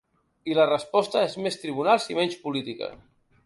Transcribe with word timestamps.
I 0.51 0.55
la 0.59 0.65
resposta 0.69 1.21
és 1.27 1.37
més 1.47 1.59
tribunals 1.67 2.11
i 2.15 2.19
menys 2.23 2.41
política. 2.47 2.93